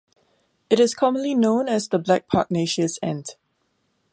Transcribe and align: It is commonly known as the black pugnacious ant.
It 0.71 0.79
is 0.79 0.95
commonly 0.95 1.35
known 1.35 1.69
as 1.69 1.89
the 1.89 1.99
black 1.99 2.27
pugnacious 2.27 2.97
ant. 3.03 3.35